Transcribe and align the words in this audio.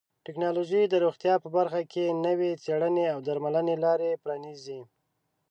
ټکنالوژي 0.25 0.83
د 0.89 0.95
روغتیا 1.05 1.33
په 1.43 1.47
برخه 1.57 1.81
کې 1.91 2.15
نوې 2.27 2.51
څیړنې 2.63 3.05
او 3.13 3.19
درملنې 3.27 3.75
لارې 3.85 4.19
پرانیزي. 4.23 4.79